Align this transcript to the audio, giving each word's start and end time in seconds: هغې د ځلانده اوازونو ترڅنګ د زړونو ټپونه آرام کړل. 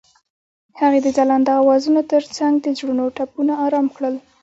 هغې 0.79 0.99
د 1.03 1.07
ځلانده 1.17 1.53
اوازونو 1.61 2.01
ترڅنګ 2.11 2.53
د 2.61 2.67
زړونو 2.77 3.03
ټپونه 3.17 3.53
آرام 3.65 3.87
کړل. 3.95 4.15